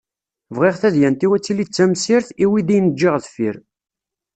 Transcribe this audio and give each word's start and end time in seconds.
Bɣiɣ 0.55 0.75
tadyant-iw 0.81 1.31
ad 1.33 1.43
tili 1.45 1.65
d 1.67 1.69
tamsirt 1.71 2.29
i 2.43 2.45
wid 2.51 2.69
i 2.77 2.79
n-ǧǧiɣ 2.79 3.15
deffir-i. 3.23 3.61